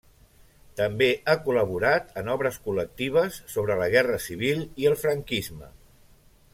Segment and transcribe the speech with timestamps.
[0.79, 5.75] També ha col·laborat en obres col·lectives sobre la guerra civil i el franquisme.